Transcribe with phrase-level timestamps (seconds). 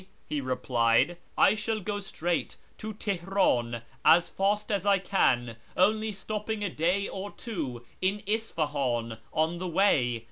[0.27, 6.63] "he replied;" I shall go straight to Teheran as fast as I can, only stopping
[6.63, 10.19] a day or two in Isfahan on the way.